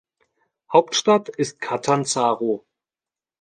[0.73, 2.65] Hauptstadt ist Catanzaro.